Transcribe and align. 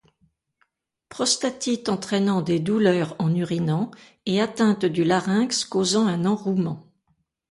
Prostatite 1.09 1.87
entraînant 1.87 2.41
des 2.41 2.59
douleurs 2.59 3.15
en 3.19 3.35
urinant 3.35 3.91
et 4.25 4.41
atteinte 4.41 4.83
du 4.85 5.03
larynx 5.03 5.63
causant 5.63 6.07
un 6.07 6.25
enrouement. 6.25 6.87